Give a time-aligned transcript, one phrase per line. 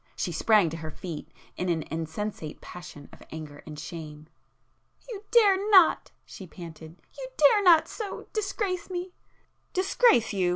[0.15, 4.29] She sprang to her feet in an insensate passion of anger and shame.
[5.07, 8.25] "You dare not!" she panted—"You dare not so...
[8.33, 9.13] disgrace me!"
[9.73, 10.49] "Disgrace you!"